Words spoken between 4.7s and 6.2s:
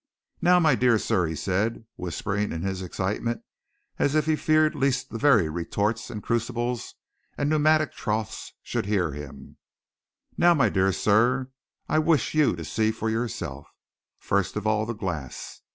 lest the very retorts